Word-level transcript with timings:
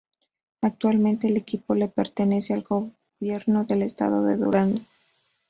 Actualmente 0.63 1.27
el 1.27 1.37
equipo 1.37 1.75
le 1.75 1.87
pertenece 1.87 2.55
al 2.55 2.63
gobierno 2.63 3.65
del 3.65 3.83
estado 3.83 4.25
de 4.25 4.35
Durango. 4.35 4.79